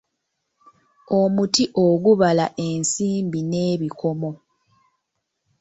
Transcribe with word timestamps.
Omuti 1.19 1.63
ogubala 1.85 2.45
ensimbi 2.67 3.39
n'ebikomo. 3.49 4.31